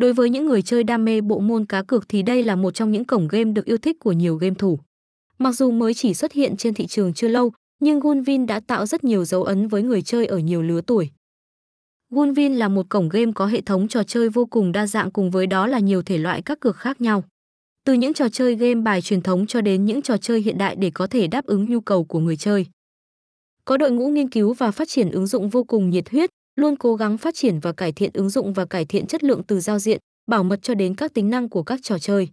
Đối 0.00 0.12
với 0.12 0.30
những 0.30 0.46
người 0.46 0.62
chơi 0.62 0.84
đam 0.84 1.04
mê 1.04 1.20
bộ 1.20 1.38
môn 1.38 1.64
cá 1.64 1.82
cược 1.82 2.08
thì 2.08 2.22
đây 2.22 2.42
là 2.42 2.56
một 2.56 2.70
trong 2.70 2.92
những 2.92 3.04
cổng 3.04 3.28
game 3.28 3.52
được 3.52 3.64
yêu 3.64 3.78
thích 3.78 3.96
của 4.00 4.12
nhiều 4.12 4.36
game 4.36 4.54
thủ. 4.54 4.78
Mặc 5.38 5.52
dù 5.52 5.70
mới 5.70 5.94
chỉ 5.94 6.14
xuất 6.14 6.32
hiện 6.32 6.56
trên 6.56 6.74
thị 6.74 6.86
trường 6.86 7.14
chưa 7.14 7.28
lâu, 7.28 7.52
nhưng 7.80 8.00
Gunvin 8.00 8.46
đã 8.46 8.60
tạo 8.60 8.86
rất 8.86 9.04
nhiều 9.04 9.24
dấu 9.24 9.44
ấn 9.44 9.68
với 9.68 9.82
người 9.82 10.02
chơi 10.02 10.26
ở 10.26 10.38
nhiều 10.38 10.62
lứa 10.62 10.80
tuổi. 10.80 11.10
Gunvin 12.10 12.54
là 12.54 12.68
một 12.68 12.86
cổng 12.88 13.08
game 13.08 13.32
có 13.34 13.46
hệ 13.46 13.60
thống 13.60 13.88
trò 13.88 14.02
chơi 14.02 14.28
vô 14.28 14.46
cùng 14.46 14.72
đa 14.72 14.86
dạng 14.86 15.10
cùng 15.10 15.30
với 15.30 15.46
đó 15.46 15.66
là 15.66 15.78
nhiều 15.78 16.02
thể 16.02 16.18
loại 16.18 16.42
các 16.42 16.60
cược 16.60 16.76
khác 16.76 17.00
nhau. 17.00 17.24
Từ 17.84 17.92
những 17.92 18.14
trò 18.14 18.28
chơi 18.28 18.54
game 18.54 18.80
bài 18.80 19.02
truyền 19.02 19.22
thống 19.22 19.46
cho 19.46 19.60
đến 19.60 19.84
những 19.84 20.02
trò 20.02 20.16
chơi 20.16 20.40
hiện 20.40 20.58
đại 20.58 20.76
để 20.76 20.90
có 20.94 21.06
thể 21.06 21.26
đáp 21.26 21.46
ứng 21.46 21.64
nhu 21.64 21.80
cầu 21.80 22.04
của 22.04 22.18
người 22.18 22.36
chơi. 22.36 22.66
Có 23.64 23.76
đội 23.76 23.90
ngũ 23.90 24.08
nghiên 24.08 24.28
cứu 24.28 24.52
và 24.52 24.70
phát 24.70 24.88
triển 24.88 25.10
ứng 25.10 25.26
dụng 25.26 25.48
vô 25.48 25.64
cùng 25.64 25.90
nhiệt 25.90 26.10
huyết, 26.10 26.30
luôn 26.60 26.76
cố 26.76 26.94
gắng 26.94 27.18
phát 27.18 27.34
triển 27.34 27.60
và 27.60 27.72
cải 27.72 27.92
thiện 27.92 28.10
ứng 28.14 28.30
dụng 28.30 28.52
và 28.52 28.64
cải 28.64 28.84
thiện 28.84 29.06
chất 29.06 29.24
lượng 29.24 29.42
từ 29.42 29.60
giao 29.60 29.78
diện, 29.78 29.98
bảo 30.26 30.42
mật 30.44 30.62
cho 30.62 30.74
đến 30.74 30.94
các 30.94 31.14
tính 31.14 31.30
năng 31.30 31.48
của 31.48 31.62
các 31.62 31.80
trò 31.82 31.98
chơi. 31.98 32.28